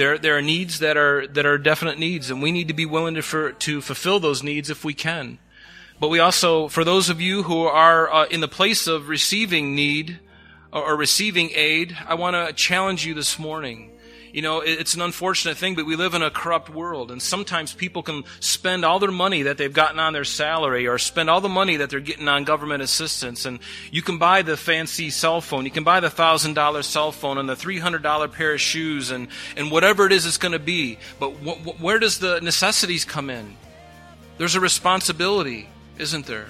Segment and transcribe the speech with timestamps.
[0.00, 2.86] There, there are needs that are that are definite needs, and we need to be
[2.86, 5.38] willing to for, to fulfill those needs if we can.
[6.00, 9.74] But we also, for those of you who are uh, in the place of receiving
[9.74, 10.18] need
[10.72, 13.90] or, or receiving aid, I want to challenge you this morning.
[14.32, 17.74] You know, it's an unfortunate thing, but we live in a corrupt world, and sometimes
[17.74, 21.40] people can spend all their money that they've gotten on their salary or spend all
[21.40, 23.44] the money that they're getting on government assistance.
[23.44, 23.58] And
[23.90, 27.38] you can buy the fancy cell phone, you can buy the thousand dollar cell phone
[27.38, 30.52] and the three hundred dollar pair of shoes and, and whatever it is it's going
[30.52, 30.98] to be.
[31.18, 33.56] But wh- wh- where does the necessities come in?
[34.38, 35.68] There's a responsibility,
[35.98, 36.48] isn't there?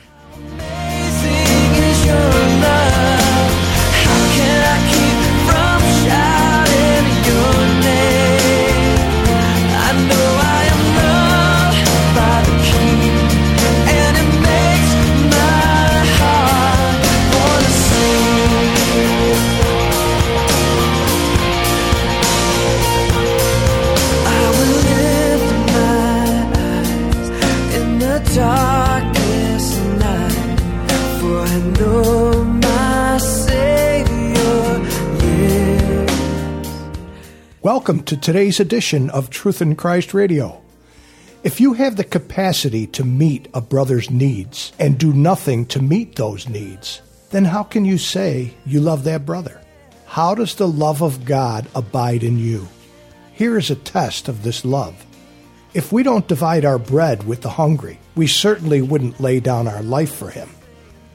[37.63, 40.63] Welcome to today's edition of Truth in Christ Radio.
[41.45, 46.17] If you have the capacity to meet a brother's needs and do nothing to meet
[46.17, 49.61] those needs, then how can you say you love that brother?
[50.07, 52.67] How does the love of God abide in you?
[53.35, 55.05] Here is a test of this love.
[55.75, 59.83] If we don't divide our bread with the hungry, we certainly wouldn't lay down our
[59.83, 60.49] life for him.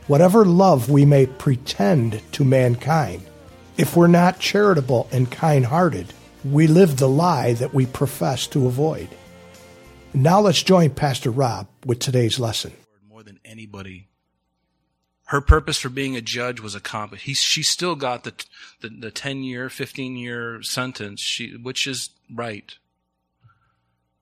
[0.05, 3.25] Whatever love we may pretend to mankind,
[3.77, 6.13] if we're not charitable and kind hearted,
[6.45, 9.09] we live the lie that we profess to avoid.
[10.13, 12.71] Now let's join Pastor Rob with today's lesson.
[13.09, 14.09] More than anybody.
[15.25, 17.25] Her purpose for being a judge was accomplished.
[17.25, 18.33] He, she still got the,
[18.81, 22.75] the, the 10 year, 15 year sentence, she, which is right.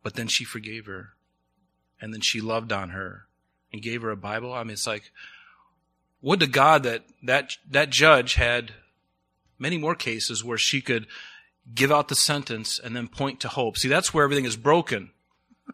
[0.01, 1.09] But then she forgave her.
[1.99, 3.27] And then she loved on her
[3.71, 4.53] and gave her a Bible.
[4.53, 5.11] I mean, it's like,
[6.21, 8.71] would to God that that, that judge had
[9.59, 11.05] many more cases where she could
[11.73, 13.77] give out the sentence and then point to hope.
[13.77, 15.11] See, that's where everything is broken.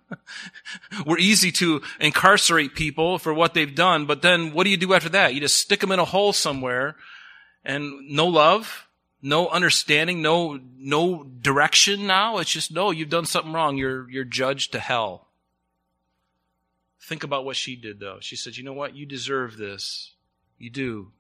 [1.06, 4.94] We're easy to incarcerate people for what they've done, but then what do you do
[4.94, 5.34] after that?
[5.34, 6.96] You just stick them in a hole somewhere
[7.64, 8.88] and no love,
[9.22, 12.38] no understanding, no, no direction now.
[12.38, 13.78] It's just, no, you've done something wrong.
[13.78, 15.28] You're, you're judged to hell.
[17.02, 18.18] Think about what she did though.
[18.22, 18.96] She said, you know what?
[18.96, 20.14] You deserve this.
[20.58, 21.12] You do.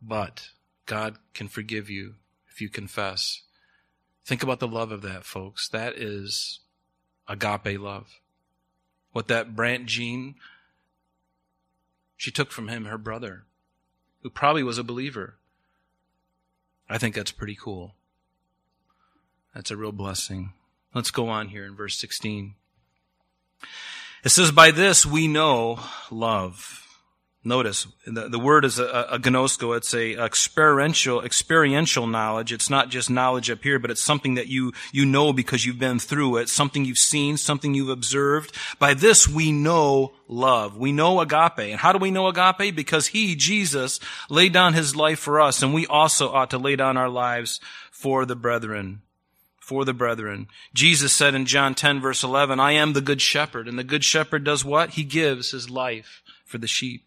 [0.00, 0.48] But
[0.86, 2.14] God can forgive you
[2.50, 3.42] if you confess.
[4.24, 5.68] Think about the love of that, folks.
[5.68, 6.60] That is
[7.28, 8.20] agape love.
[9.12, 10.36] What that Brandt Jean,
[12.16, 13.44] she took from him her brother,
[14.22, 15.36] who probably was a believer.
[16.88, 17.94] I think that's pretty cool.
[19.54, 20.52] That's a real blessing.
[20.94, 22.54] Let's go on here in verse 16.
[24.24, 26.89] It says, By this we know love.
[27.42, 29.74] Notice, the, the word is a, a gnosko.
[29.74, 32.52] It's a experiential, experiential knowledge.
[32.52, 35.78] It's not just knowledge up here, but it's something that you, you know because you've
[35.78, 38.54] been through it, something you've seen, something you've observed.
[38.78, 40.76] By this we know love.
[40.76, 41.70] We know agape.
[41.70, 42.76] And how do we know agape?
[42.76, 46.76] Because he, Jesus, laid down his life for us, and we also ought to lay
[46.76, 47.58] down our lives
[47.90, 49.00] for the brethren
[49.58, 50.48] for the brethren.
[50.74, 53.68] Jesus said in John 10 verse 11, I am the good shepherd.
[53.68, 54.90] And the good shepherd does what?
[54.90, 57.04] He gives his life for the sheep.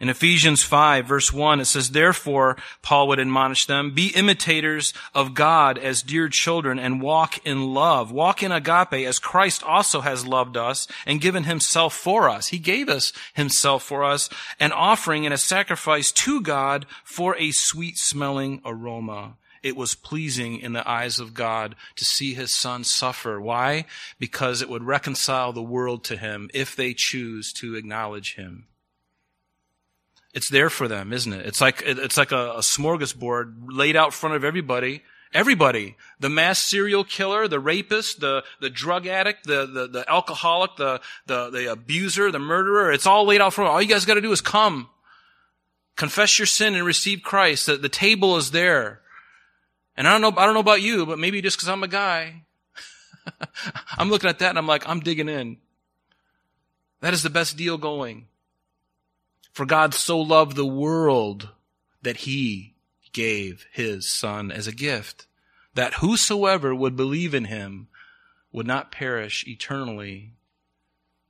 [0.00, 5.34] In Ephesians 5 verse 1, it says, Therefore, Paul would admonish them, be imitators of
[5.34, 8.12] God as dear children and walk in love.
[8.12, 12.48] Walk in agape as Christ also has loved us and given himself for us.
[12.48, 14.28] He gave us himself for us,
[14.60, 20.60] an offering and a sacrifice to God for a sweet smelling aroma it was pleasing
[20.60, 23.40] in the eyes of God to see his son suffer.
[23.40, 23.86] Why?
[24.18, 28.66] Because it would reconcile the world to him if they choose to acknowledge him.
[30.34, 31.46] It's there for them, isn't it?
[31.46, 35.02] It's like, it's like a, a smorgasbord laid out front of everybody.
[35.32, 35.96] Everybody.
[36.20, 41.00] The mass serial killer, the rapist, the, the drug addict, the, the, the alcoholic, the,
[41.26, 42.92] the, the abuser, the murderer.
[42.92, 43.66] It's all laid out them.
[43.66, 44.88] All you guys gotta do is come.
[45.96, 47.66] Confess your sin and receive Christ.
[47.66, 49.00] The, the table is there.
[49.96, 51.88] And I don't know, I don't know about you, but maybe just because I'm a
[51.88, 52.42] guy,
[53.98, 55.56] I'm looking at that and I'm like, I'm digging in.
[57.00, 58.28] That is the best deal going.
[59.58, 61.48] For God so loved the world
[62.02, 62.76] that he
[63.12, 65.26] gave his son as a gift,
[65.74, 67.88] that whosoever would believe in him
[68.52, 70.34] would not perish eternally,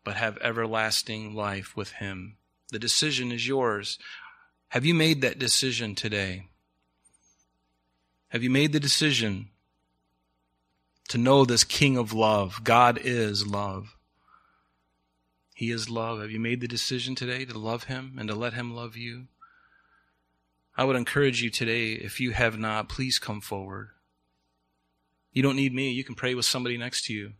[0.04, 2.36] but have everlasting life with him.
[2.70, 3.98] The decision is yours.
[4.68, 6.48] Have you made that decision today?
[8.28, 9.48] Have you made the decision
[11.08, 12.62] to know this King of love?
[12.62, 13.96] God is love.
[15.58, 16.20] He is love.
[16.20, 19.26] Have you made the decision today to love Him and to let Him love you?
[20.76, 23.88] I would encourage you today, if you have not, please come forward.
[25.32, 25.90] You don't need me.
[25.90, 27.32] You can pray with somebody next to you.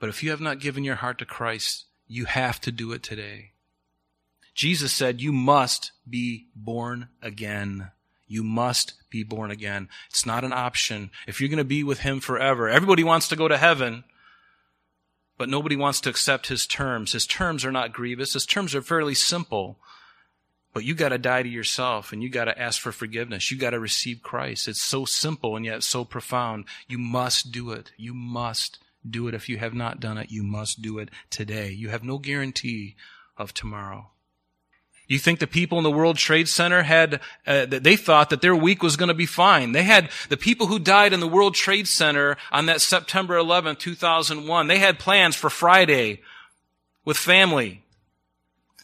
[0.00, 3.04] But if you have not given your heart to Christ, you have to do it
[3.04, 3.52] today.
[4.52, 7.92] Jesus said, You must be born again.
[8.26, 9.88] You must be born again.
[10.10, 11.12] It's not an option.
[11.28, 14.02] If you're going to be with Him forever, everybody wants to go to heaven,
[15.38, 17.12] but nobody wants to accept His terms.
[17.12, 18.34] His terms are not grievous.
[18.34, 19.78] His terms are fairly simple.
[20.74, 23.50] But you got to die to yourself and you got to ask for forgiveness.
[23.50, 24.68] You got to receive Christ.
[24.68, 26.64] It's so simple and yet so profound.
[26.88, 27.92] You must do it.
[27.98, 29.34] You must do it.
[29.34, 31.70] If you have not done it, you must do it today.
[31.70, 32.96] You have no guarantee
[33.36, 34.12] of tomorrow.
[35.08, 38.56] You think the people in the World Trade Center had, uh, they thought that their
[38.56, 39.72] week was going to be fine.
[39.72, 43.78] They had, the people who died in the World Trade Center on that September 11th,
[43.78, 46.22] 2001, they had plans for Friday
[47.04, 47.82] with family.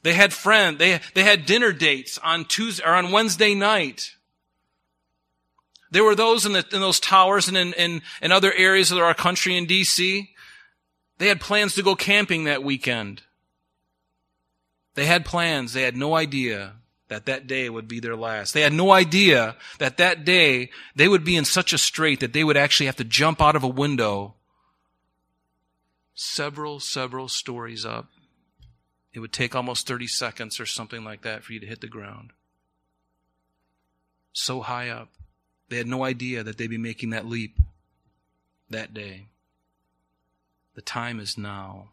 [0.02, 4.14] They had friend, they, they had dinner dates on Tuesday or on Wednesday night.
[5.90, 8.98] There were those in, the, in those towers and in, in, in other areas of
[8.98, 10.28] our country in DC.
[11.18, 13.22] They had plans to go camping that weekend.
[14.98, 15.74] They had plans.
[15.74, 16.72] They had no idea
[17.06, 18.52] that that day would be their last.
[18.52, 22.32] They had no idea that that day they would be in such a strait that
[22.32, 24.34] they would actually have to jump out of a window
[26.16, 28.08] several, several stories up.
[29.12, 31.86] It would take almost 30 seconds or something like that for you to hit the
[31.86, 32.32] ground.
[34.32, 35.10] So high up.
[35.68, 37.56] They had no idea that they'd be making that leap
[38.68, 39.28] that day.
[40.74, 41.90] The time is now.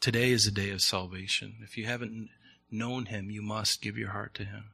[0.00, 1.56] Today is a day of salvation.
[1.62, 2.30] If you haven't
[2.70, 4.70] known him, you must give your heart to him.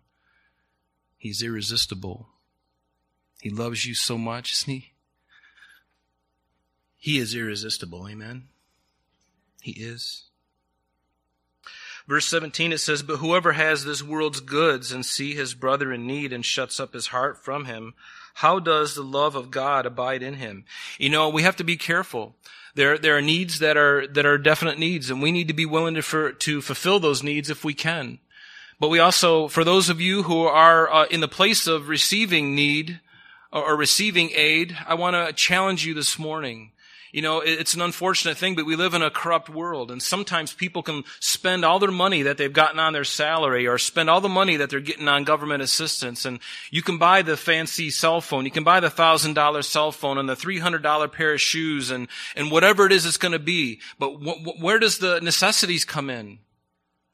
[1.19, 2.29] He's irresistible.
[3.41, 4.93] He loves you so much, isn't he?
[6.97, 8.09] He is irresistible.
[8.09, 8.49] Amen.
[9.61, 10.25] He is.
[12.07, 16.07] Verse 17, it says, But whoever has this world's goods and see his brother in
[16.07, 17.95] need and shuts up his heart from him,
[18.37, 20.67] how does the love of God abide in him?
[20.99, 22.35] You know, we have to be careful.
[22.75, 25.65] There, there are needs that are, that are definite needs, and we need to be
[25.65, 28.19] willing to, for, to fulfill those needs if we can.
[28.79, 32.55] But we also, for those of you who are uh, in the place of receiving
[32.55, 33.01] need
[33.51, 36.73] or, or receiving aid, I want to challenge you this morning
[37.17, 39.91] you know, it's an unfortunate thing, but we live in a corrupt world.
[39.91, 43.79] And sometimes people can spend all their money that they've gotten on their salary or
[43.79, 46.27] spend all the money that they're getting on government assistance.
[46.27, 46.41] And
[46.71, 48.45] you can buy the fancy cell phone.
[48.45, 52.07] You can buy the thousand dollar cell phone and the $300 pair of shoes and,
[52.37, 53.81] and whatever it is it's going to be.
[53.99, 56.41] But wh- where does the necessities come in?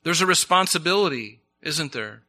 [0.03, 2.25] There's a responsibility, isn't there?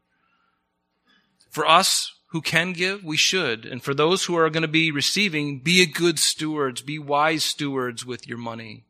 [1.49, 3.63] For us, who can give, we should.
[3.63, 7.43] And for those who are going to be receiving, be a good stewards, be wise
[7.43, 8.85] stewards with your money.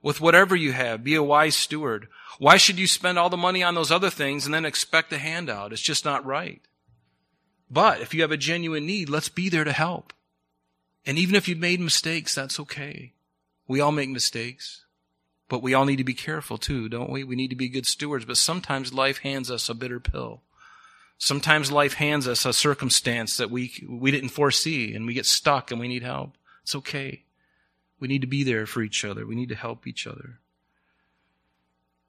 [0.00, 2.08] With whatever you have, be a wise steward.
[2.38, 5.18] Why should you spend all the money on those other things and then expect a
[5.18, 5.74] handout?
[5.74, 6.62] It's just not right.
[7.70, 10.14] But if you have a genuine need, let's be there to help.
[11.04, 13.12] And even if you've made mistakes, that's okay.
[13.68, 14.86] We all make mistakes.
[15.50, 17.24] But we all need to be careful too, don't we?
[17.24, 18.24] We need to be good stewards.
[18.24, 20.40] But sometimes life hands us a bitter pill.
[21.18, 25.70] Sometimes life hands us a circumstance that we, we didn't foresee and we get stuck
[25.70, 26.36] and we need help.
[26.62, 27.22] It's okay.
[28.00, 29.26] We need to be there for each other.
[29.26, 30.40] We need to help each other.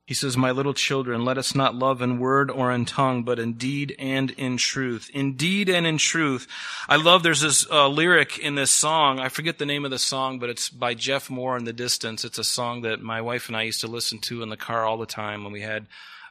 [0.05, 3.39] He says, My little children, let us not love in word or in tongue, but
[3.39, 5.09] in deed and in truth.
[5.13, 6.47] In deed and in truth.
[6.88, 9.19] I love there's this uh, lyric in this song.
[9.19, 12.24] I forget the name of the song, but it's by Jeff Moore in the distance.
[12.24, 14.85] It's a song that my wife and I used to listen to in the car
[14.85, 15.88] all the time when we had,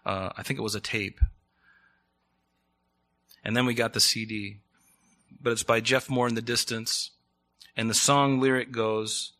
[0.06, 1.18] uh, I think it was a tape.
[3.44, 4.58] And then we got the CD.
[5.40, 7.10] But it's by Jeff Moore in the distance.
[7.76, 9.32] And the song lyric goes,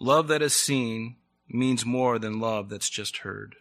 [0.00, 1.16] Love that is seen
[1.48, 3.56] means more than love that's just heard.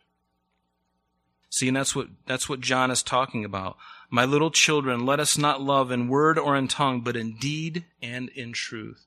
[1.50, 3.77] See, and that's what, that's what John is talking about.
[4.10, 7.86] My little children, let us not love in word or in tongue, but in deed
[8.01, 9.05] and in truth.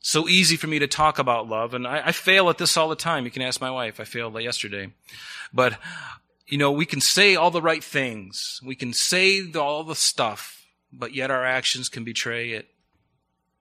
[0.00, 2.88] So easy for me to talk about love, and I, I fail at this all
[2.88, 3.24] the time.
[3.24, 4.00] You can ask my wife.
[4.00, 4.92] I failed yesterday.
[5.52, 5.78] But
[6.52, 8.60] you know, we can say all the right things.
[8.62, 12.68] We can say all the stuff, but yet our actions can betray it.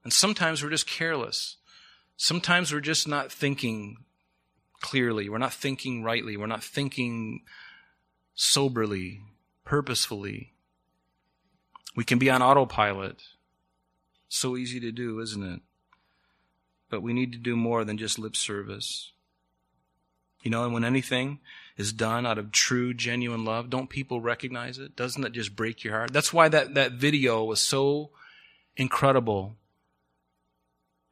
[0.03, 1.55] And sometimes we're just careless.
[2.17, 3.95] Sometimes we're just not thinking
[4.81, 5.29] clearly.
[5.29, 6.36] We're not thinking rightly.
[6.36, 7.43] We're not thinking
[8.36, 9.21] soberly,
[9.63, 10.51] purposefully.
[11.95, 13.21] We can be on autopilot.
[14.27, 15.62] So easy to do, isn't it?
[16.89, 19.13] But we need to do more than just lip service.
[20.43, 21.39] You know, and when anything
[21.78, 24.96] is done out of true, genuine love, don't people recognize it?
[24.96, 26.13] Doesn't that just break your heart?
[26.13, 28.12] That's why that, that video was so
[28.75, 29.56] incredible.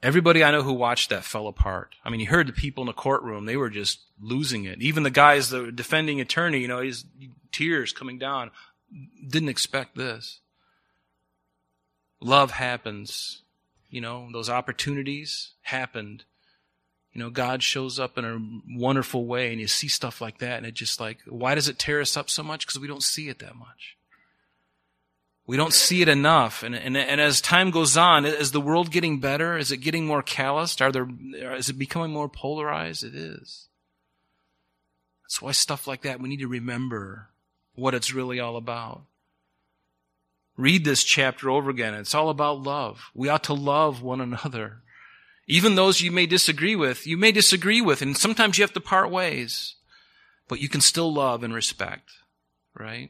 [0.01, 1.95] Everybody I know who watched that fell apart.
[2.05, 4.81] I mean, you heard the people in the courtroom, they were just losing it.
[4.81, 7.05] Even the guys, the defending attorney, you know, his
[7.51, 8.51] tears coming down,
[9.27, 10.39] didn't expect this.
[12.21, 13.43] Love happens.
[13.89, 16.23] You know, those opportunities happened.
[17.13, 18.39] You know, God shows up in a
[18.77, 21.79] wonderful way and you see stuff like that and it just like, why does it
[21.79, 22.65] tear us up so much?
[22.65, 23.97] Because we don't see it that much.
[25.47, 26.61] We don't see it enough.
[26.61, 29.57] And, and, and as time goes on, is the world getting better?
[29.57, 30.79] Is it getting more calloused?
[30.79, 31.07] Are there,
[31.55, 33.03] is it becoming more polarized?
[33.03, 33.67] It is.
[35.23, 37.29] That's why stuff like that, we need to remember
[37.73, 39.01] what it's really all about.
[40.55, 41.95] Read this chapter over again.
[41.95, 43.09] It's all about love.
[43.15, 44.83] We ought to love one another.
[45.51, 48.79] Even those you may disagree with, you may disagree with, and sometimes you have to
[48.79, 49.75] part ways.
[50.47, 52.11] But you can still love and respect,
[52.77, 53.09] right?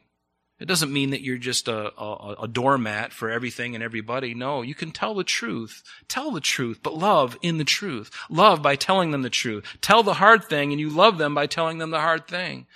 [0.58, 4.34] It doesn't mean that you're just a, a, a, doormat for everything and everybody.
[4.34, 5.82] No, you can tell the truth.
[6.08, 8.10] Tell the truth, but love in the truth.
[8.28, 9.64] Love by telling them the truth.
[9.80, 12.66] Tell the hard thing and you love them by telling them the hard thing.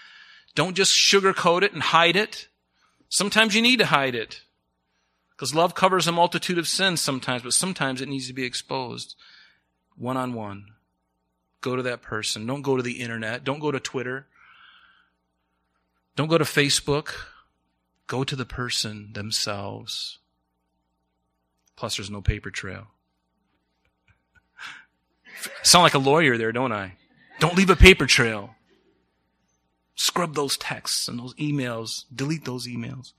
[0.55, 2.49] Don't just sugarcoat it and hide it.
[3.09, 4.43] Sometimes you need to hide it.
[5.31, 9.15] Because love covers a multitude of sins sometimes, but sometimes it needs to be exposed
[9.97, 10.67] one on one.
[11.61, 12.47] Go to that person.
[12.47, 13.45] Don't go to the internet.
[13.45, 14.27] Don't go to Twitter.
[16.17, 17.15] Don't go to Facebook.
[18.07, 20.19] Go to the person themselves.
[21.77, 22.89] Plus, there's no paper trail.
[25.63, 26.97] sound like a lawyer there, don't I?
[27.41, 28.55] Don't leave a paper trail.
[29.95, 32.05] Scrub those texts and those emails.
[32.15, 33.13] Delete those emails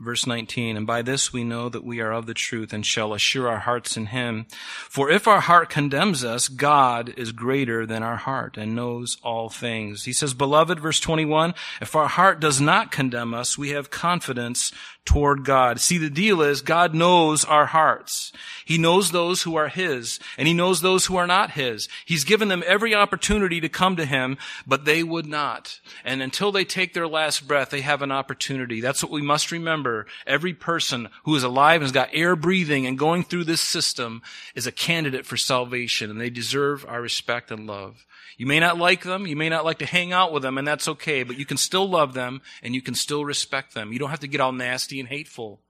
[0.00, 3.12] verse 19, and by this we know that we are of the truth and shall
[3.12, 4.46] assure our hearts in him.
[4.88, 9.48] For if our heart condemns us, God is greater than our heart and knows all
[9.48, 10.04] things.
[10.04, 14.72] He says, beloved, verse 21, if our heart does not condemn us, we have confidence
[15.04, 15.80] toward God.
[15.80, 18.32] See, the deal is God knows our hearts.
[18.64, 21.88] He knows those who are His, and He knows those who are not His.
[22.04, 25.80] He's given them every opportunity to come to Him, but they would not.
[26.04, 28.80] And until they take their last breath, they have an opportunity.
[28.80, 30.06] That's what we must remember.
[30.26, 34.22] Every person who is alive and has got air breathing and going through this system
[34.54, 38.06] is a candidate for salvation, and they deserve our respect and love.
[38.40, 40.66] You may not like them, you may not like to hang out with them, and
[40.66, 43.92] that's okay, but you can still love them and you can still respect them.
[43.92, 45.60] You don't have to get all nasty and hateful.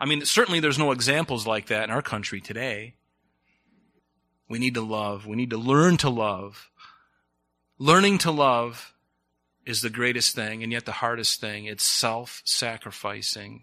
[0.00, 2.96] I mean, certainly there's no examples like that in our country today.
[4.48, 5.28] We need to love.
[5.28, 6.72] We need to learn to love.
[7.78, 8.92] Learning to love
[9.64, 11.66] is the greatest thing and yet the hardest thing.
[11.66, 13.62] It's self sacrificing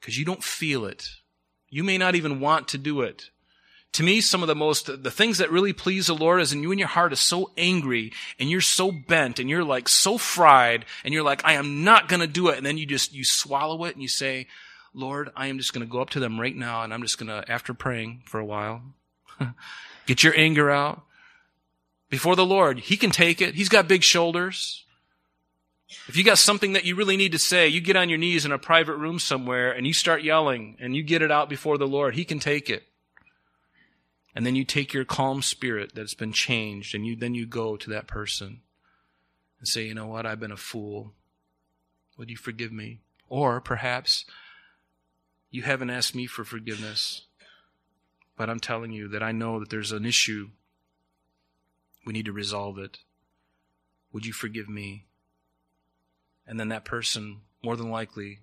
[0.00, 1.06] because you don't feel it.
[1.68, 3.30] You may not even want to do it
[3.92, 6.62] to me, some of the most, the things that really please the Lord is when
[6.62, 10.16] you and your heart is so angry and you're so bent and you're like so
[10.16, 12.56] fried and you're like, I am not going to do it.
[12.56, 14.46] And then you just, you swallow it and you say,
[14.94, 17.18] Lord, I am just going to go up to them right now and I'm just
[17.18, 18.82] going to, after praying for a while,
[20.06, 21.02] get your anger out
[22.08, 22.78] before the Lord.
[22.78, 23.54] He can take it.
[23.54, 24.86] He's got big shoulders.
[26.08, 28.46] If you got something that you really need to say, you get on your knees
[28.46, 31.76] in a private room somewhere and you start yelling and you get it out before
[31.76, 32.14] the Lord.
[32.14, 32.84] He can take it.
[34.34, 37.76] And then you take your calm spirit that's been changed and you then you go
[37.76, 38.60] to that person
[39.58, 41.12] and say, you know what, I've been a fool.
[42.16, 43.00] Would you forgive me?
[43.28, 44.24] Or perhaps
[45.50, 47.26] you haven't asked me for forgiveness,
[48.36, 50.48] but I'm telling you that I know that there's an issue.
[52.06, 52.98] We need to resolve it.
[54.12, 55.06] Would you forgive me?
[56.46, 58.40] And then that person, more than likely,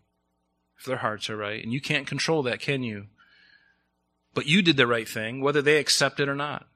[0.78, 3.08] if their hearts are right, and you can't control that, can you?
[4.34, 6.68] But you did the right thing, whether they accept it or not.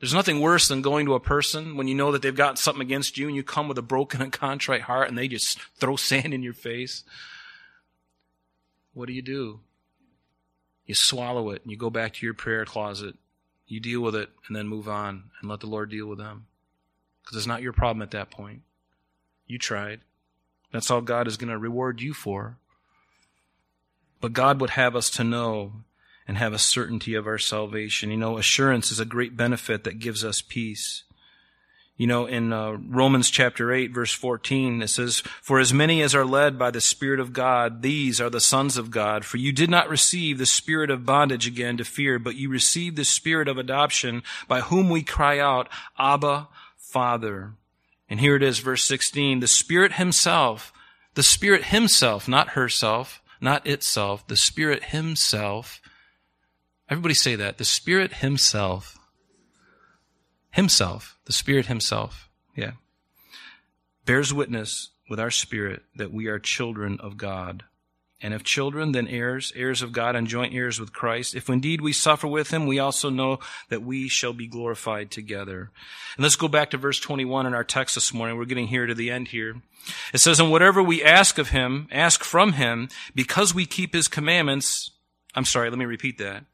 [0.00, 2.82] There's nothing worse than going to a person when you know that they've got something
[2.82, 5.96] against you and you come with a broken and contrite heart and they just throw
[5.96, 7.02] sand in your face.
[8.94, 9.60] What do you do?
[10.86, 13.16] You swallow it and you go back to your prayer closet.
[13.66, 16.46] You deal with it and then move on and let the Lord deal with them.
[17.22, 18.62] Because it's not your problem at that point.
[19.46, 20.00] You tried.
[20.72, 22.56] That's all God is going to reward you for.
[24.20, 25.72] But God would have us to know
[26.28, 28.10] and have a certainty of our salvation.
[28.10, 31.02] You know, assurance is a great benefit that gives us peace.
[31.96, 36.14] You know, in uh, Romans chapter 8, verse 14, it says, For as many as
[36.14, 39.24] are led by the Spirit of God, these are the sons of God.
[39.24, 42.94] For you did not receive the spirit of bondage again to fear, but you received
[42.94, 45.68] the spirit of adoption, by whom we cry out,
[45.98, 47.54] Abba, Father.
[48.08, 50.72] And here it is, verse 16, the Spirit Himself,
[51.14, 55.80] the Spirit Himself, not herself, not itself, the Spirit Himself.
[56.90, 57.58] Everybody say that.
[57.58, 58.98] The Spirit Himself
[60.50, 62.72] Himself, the Spirit Himself, yeah,
[64.04, 67.64] bears witness with our spirit that we are children of God.
[68.20, 71.36] And if children, then heirs, heirs of God and joint heirs with Christ.
[71.36, 75.70] If indeed we suffer with him, we also know that we shall be glorified together.
[76.16, 78.36] And let's go back to verse 21 in our text this morning.
[78.36, 79.62] We're getting here to the end here.
[80.12, 84.08] It says, And whatever we ask of him, ask from him, because we keep his
[84.08, 84.90] commandments.
[85.38, 86.44] I'm sorry, let me repeat that.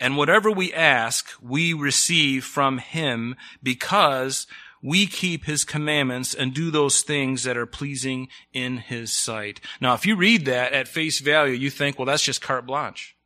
[0.00, 4.48] And whatever we ask, we receive from him because
[4.82, 9.60] we keep his commandments and do those things that are pleasing in his sight.
[9.80, 13.16] Now, if you read that at face value, you think, well, that's just carte blanche.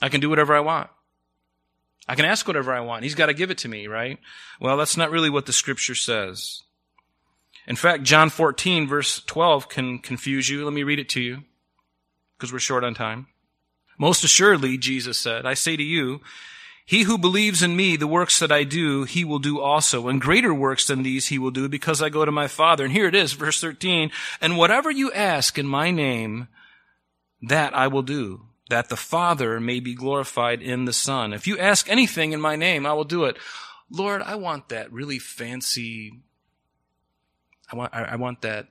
[0.00, 0.90] I can do whatever I want.
[2.06, 3.02] I can ask whatever I want.
[3.02, 4.20] He's got to give it to me, right?
[4.60, 6.62] Well, that's not really what the scripture says.
[7.66, 10.64] In fact, John 14 verse 12 can confuse you.
[10.64, 11.42] Let me read it to you
[12.38, 13.26] because we're short on time.
[13.98, 16.20] Most assuredly, Jesus said, I say to you,
[16.84, 20.06] he who believes in me, the works that I do, he will do also.
[20.06, 22.84] And greater works than these he will do because I go to my Father.
[22.84, 24.12] And here it is, verse 13.
[24.40, 26.46] And whatever you ask in my name,
[27.42, 31.32] that I will do, that the Father may be glorified in the Son.
[31.32, 33.36] If you ask anything in my name, I will do it.
[33.90, 36.20] Lord, I want that really fancy,
[37.70, 38.68] I want, I want that,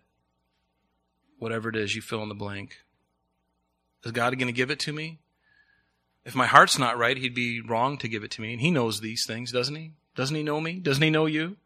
[1.37, 2.77] whatever it is, you fill in the blank.
[4.05, 5.17] Is God going to give it to me?
[6.23, 8.53] If my heart's not right, he'd be wrong to give it to me.
[8.53, 9.93] And he knows these things, doesn't he?
[10.15, 10.79] Doesn't he know me?
[10.79, 11.57] Doesn't he know you?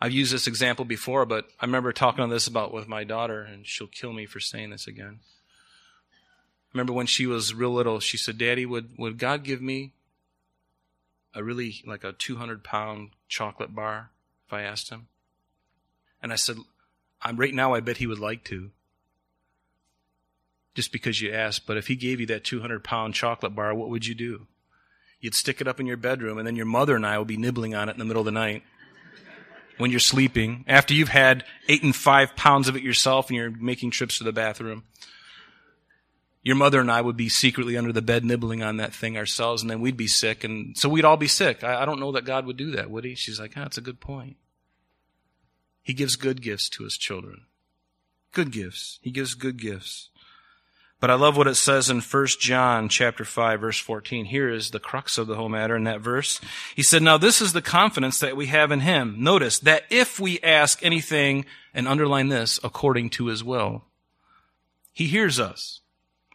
[0.00, 3.42] I've used this example before, but I remember talking on this about with my daughter,
[3.42, 5.20] and she'll kill me for saying this again.
[5.22, 9.92] I remember when she was real little, she said, Daddy, would, would God give me
[11.34, 14.10] a really, like a 200 pound chocolate bar
[14.46, 15.08] if I asked him?
[16.22, 16.56] And I said,
[17.22, 18.70] I'm right now, I bet he would like to
[20.76, 23.88] just because you asked, but if he gave you that 200 pound chocolate bar, what
[23.88, 24.46] would you do?
[25.20, 27.38] You'd stick it up in your bedroom, and then your mother and I would be
[27.38, 28.62] nibbling on it in the middle of the night
[29.78, 33.50] when you're sleeping, after you've had eight and five pounds of it yourself and you're
[33.50, 34.84] making trips to the bathroom.
[36.42, 39.62] Your mother and I would be secretly under the bed nibbling on that thing ourselves,
[39.62, 41.64] and then we'd be sick, and so we'd all be sick.
[41.64, 43.14] I, I don't know that God would do that, would he?
[43.14, 44.36] She's like, ah, that's a good point.
[45.82, 47.46] He gives good gifts to his children.
[48.32, 48.98] Good gifts.
[49.00, 50.10] He gives good gifts.
[50.98, 54.26] But I love what it says in 1 John chapter 5 verse 14.
[54.26, 56.40] Here is the crux of the whole matter in that verse.
[56.74, 59.16] He said, Now this is the confidence that we have in him.
[59.18, 61.44] Notice that if we ask anything,
[61.76, 63.84] and underline this, according to his will,
[64.92, 65.82] he hears us.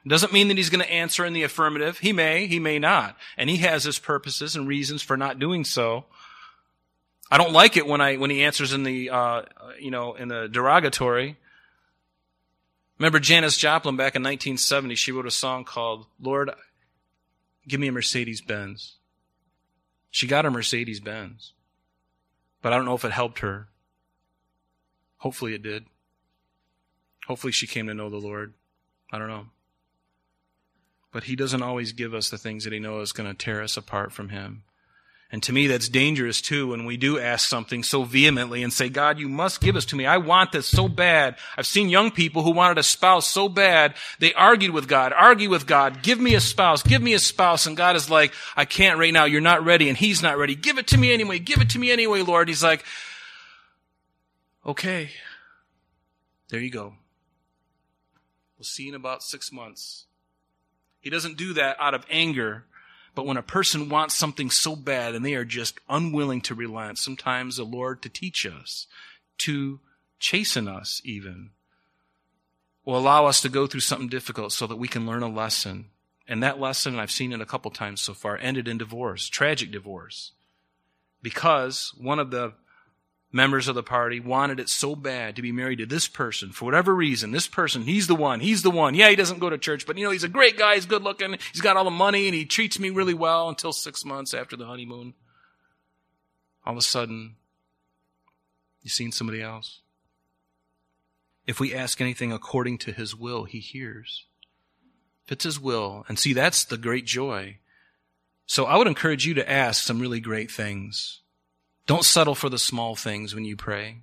[0.07, 1.97] Doesn't mean that he's going to answer in the affirmative.
[1.97, 3.17] He may, he may not.
[3.37, 6.05] And he has his purposes and reasons for not doing so.
[7.29, 9.41] I don't like it when I, when he answers in the, uh,
[9.79, 11.37] you know, in the derogatory.
[13.01, 16.51] Remember Janis Joplin back in 1970, she wrote a song called Lord,
[17.67, 18.97] Give Me a Mercedes Benz.
[20.11, 21.53] She got a Mercedes Benz.
[22.61, 23.69] But I don't know if it helped her.
[25.17, 25.85] Hopefully it did.
[27.25, 28.53] Hopefully she came to know the Lord.
[29.11, 29.47] I don't know.
[31.11, 33.63] But He doesn't always give us the things that He knows is going to tear
[33.63, 34.61] us apart from Him.
[35.33, 38.89] And to me, that's dangerous too when we do ask something so vehemently and say,
[38.89, 40.05] God, you must give us to me.
[40.05, 41.37] I want this so bad.
[41.57, 45.49] I've seen young people who wanted a spouse so bad, they argued with God, argue
[45.49, 47.65] with God, give me a spouse, give me a spouse.
[47.65, 49.23] And God is like, I can't right now.
[49.23, 49.87] You're not ready.
[49.87, 50.53] And He's not ready.
[50.53, 51.39] Give it to me anyway.
[51.39, 52.49] Give it to me anyway, Lord.
[52.49, 52.83] He's like,
[54.65, 55.11] okay,
[56.49, 56.95] there you go.
[58.57, 60.07] We'll see in about six months.
[60.99, 62.65] He doesn't do that out of anger.
[63.13, 66.97] But when a person wants something so bad and they are just unwilling to relent,
[66.97, 68.87] sometimes the Lord to teach us,
[69.39, 69.79] to
[70.19, 71.49] chasten us even,
[72.85, 75.85] will allow us to go through something difficult so that we can learn a lesson.
[76.27, 79.71] And that lesson, I've seen it a couple times so far, ended in divorce, tragic
[79.71, 80.31] divorce.
[81.21, 82.53] Because one of the
[83.31, 86.65] members of the party wanted it so bad to be married to this person for
[86.65, 87.31] whatever reason.
[87.31, 88.39] This person, he's the one.
[88.39, 88.93] He's the one.
[88.93, 90.75] Yeah, he doesn't go to church, but you know, he's a great guy.
[90.75, 91.37] He's good looking.
[91.51, 94.57] He's got all the money and he treats me really well until six months after
[94.57, 95.13] the honeymoon.
[96.65, 97.35] All of a sudden,
[98.81, 99.79] you've seen somebody else.
[101.47, 104.25] If we ask anything according to his will, he hears.
[105.25, 107.57] If it's his will, and see, that's the great joy.
[108.45, 111.20] So I would encourage you to ask some really great things
[111.87, 114.01] Don't settle for the small things when you pray.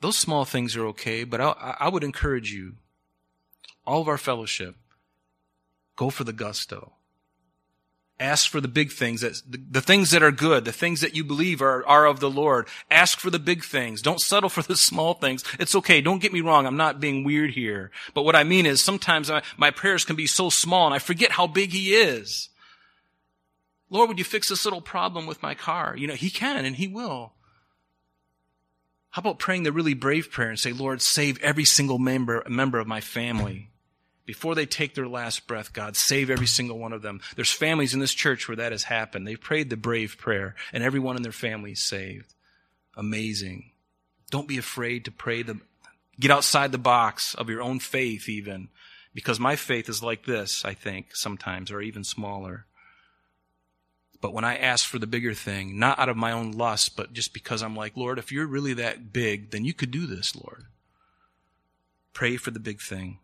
[0.00, 2.74] Those small things are okay, but I, I would encourage you,
[3.86, 4.76] all of our fellowship,
[5.96, 6.92] go for the gusto.
[8.18, 11.14] Ask for the big things, that, the, the things that are good, the things that
[11.14, 12.66] you believe are, are of the Lord.
[12.90, 14.00] Ask for the big things.
[14.00, 15.44] Don't settle for the small things.
[15.58, 16.00] It's okay.
[16.00, 16.66] Don't get me wrong.
[16.66, 17.90] I'm not being weird here.
[18.14, 20.98] But what I mean is sometimes I, my prayers can be so small and I
[20.98, 22.48] forget how big He is.
[23.88, 25.94] Lord, would you fix this little problem with my car?
[25.96, 27.32] You know, He can and He will.
[29.10, 32.78] How about praying the really brave prayer and say, Lord, save every single member, member
[32.78, 33.70] of my family?
[34.26, 37.20] Before they take their last breath, God, save every single one of them.
[37.36, 39.26] There's families in this church where that has happened.
[39.26, 42.34] They've prayed the brave prayer, and everyone in their family is saved.
[42.96, 43.70] Amazing.
[44.30, 45.60] Don't be afraid to pray the,
[46.18, 48.68] get outside the box of your own faith even,
[49.14, 52.66] because my faith is like this, I think, sometimes, or even smaller.
[54.20, 57.12] But when I ask for the bigger thing, not out of my own lust, but
[57.12, 60.34] just because I'm like, Lord, if you're really that big, then you could do this,
[60.34, 60.64] Lord.
[62.12, 63.18] Pray for the big thing.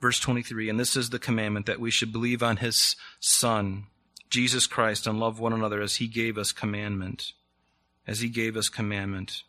[0.00, 3.86] Verse 23, and this is the commandment that we should believe on his Son,
[4.30, 7.32] Jesus Christ, and love one another as he gave us commandment.
[8.06, 9.42] As he gave us commandment.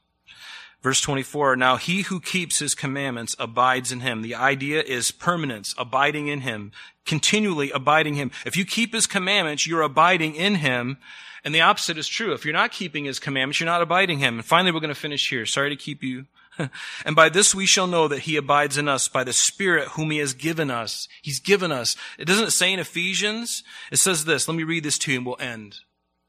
[0.82, 4.24] Verse 24, now he who keeps his commandments abides in him.
[4.24, 6.72] The idea is permanence, abiding in him,
[7.06, 8.32] continually abiding him.
[8.46, 10.98] If you keep his commandments, you're abiding in him.
[11.44, 12.34] And the opposite is true.
[12.34, 14.36] If you're not keeping his commandments, you're not abiding him.
[14.36, 15.46] And finally, we're going to finish here.
[15.46, 16.26] Sorry to keep you
[17.06, 20.12] and by this we shall know that he abides in us by the Spirit whom
[20.12, 21.08] he has given us.
[21.22, 21.96] He's given us.
[22.18, 23.64] It doesn't say in Ephesians.
[23.92, 24.48] It says this.
[24.48, 25.80] Let me read this to you and we'll end.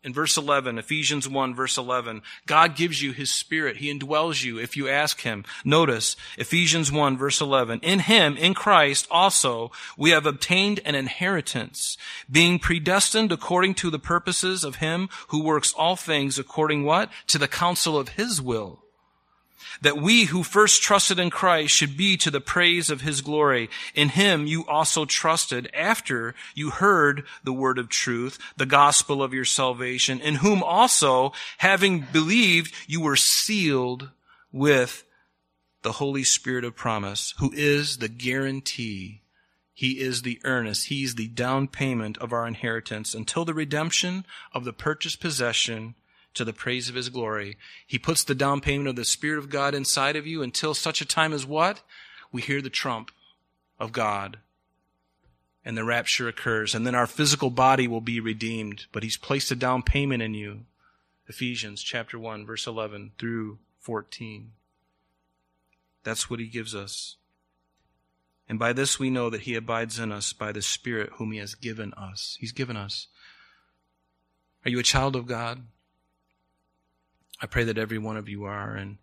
[0.04, 3.76] In verse 11, Ephesians 1 verse 11, God gives you His Spirit.
[3.76, 5.44] He indwells you if you ask Him.
[5.64, 11.96] Notice, Ephesians 1 verse 11, in Him, in Christ also, we have obtained an inheritance,
[12.28, 17.08] being predestined according to the purposes of Him who works all things according what?
[17.28, 18.81] To the counsel of His will
[19.82, 23.68] that we who first trusted in Christ should be to the praise of his glory.
[23.94, 29.34] In him you also trusted after you heard the word of truth, the gospel of
[29.34, 34.10] your salvation, in whom also, having believed, you were sealed
[34.50, 35.04] with
[35.82, 39.22] the Holy Spirit of promise, who is the guarantee
[39.74, 40.88] he is the earnest.
[40.88, 45.94] He's the down payment of our inheritance until the redemption of the purchased possession
[46.34, 47.56] to the praise of his glory.
[47.86, 51.00] He puts the down payment of the Spirit of God inside of you until such
[51.00, 51.82] a time as what?
[52.30, 53.10] We hear the trump
[53.78, 54.38] of God.
[55.64, 56.74] And the rapture occurs.
[56.74, 58.86] And then our physical body will be redeemed.
[58.92, 60.62] But he's placed a down payment in you.
[61.28, 64.52] Ephesians chapter 1, verse 11 through 14.
[66.02, 67.16] That's what he gives us.
[68.48, 71.38] And by this we know that he abides in us by the Spirit whom he
[71.38, 72.36] has given us.
[72.40, 73.06] He's given us.
[74.64, 75.62] Are you a child of God?
[77.42, 78.74] I pray that every one of you are.
[78.74, 78.98] And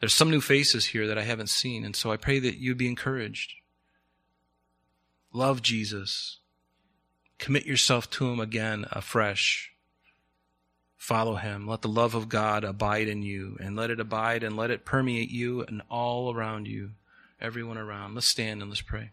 [0.00, 1.84] there's some new faces here that I haven't seen.
[1.84, 3.52] And so I pray that you'd be encouraged.
[5.32, 6.38] Love Jesus.
[7.38, 9.72] Commit yourself to Him again afresh.
[10.96, 11.68] Follow Him.
[11.68, 14.86] Let the love of God abide in you and let it abide and let it
[14.86, 16.92] permeate you and all around you,
[17.40, 18.14] everyone around.
[18.14, 19.10] Let's stand and let's pray.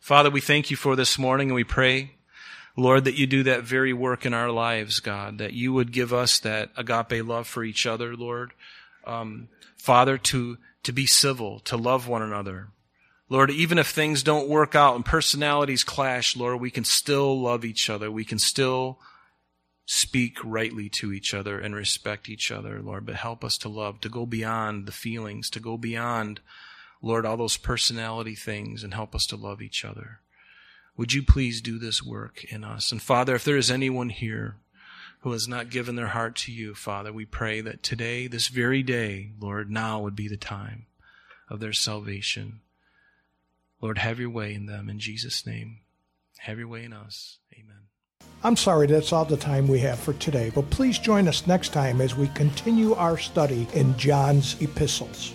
[0.00, 2.16] Father, we thank you for this morning and we pray
[2.76, 6.12] Lord, that you do that very work in our lives, God, that you would give
[6.12, 8.52] us that agape love for each other, Lord.
[9.06, 12.68] Um, Father, to, to be civil, to love one another.
[13.28, 17.64] Lord, even if things don't work out and personalities clash, Lord, we can still love
[17.64, 18.10] each other.
[18.10, 18.98] We can still
[19.84, 23.04] speak rightly to each other and respect each other, Lord.
[23.04, 26.40] But help us to love, to go beyond the feelings, to go beyond,
[27.02, 30.20] Lord, all those personality things and help us to love each other.
[30.96, 32.92] Would you please do this work in us?
[32.92, 34.56] And Father, if there is anyone here
[35.20, 38.82] who has not given their heart to you, Father, we pray that today, this very
[38.82, 40.86] day, Lord, now would be the time
[41.48, 42.60] of their salvation.
[43.80, 45.78] Lord, have your way in them in Jesus' name.
[46.38, 47.38] Have your way in us.
[47.54, 47.82] Amen.
[48.44, 51.72] I'm sorry that's all the time we have for today, but please join us next
[51.72, 55.34] time as we continue our study in John's epistles.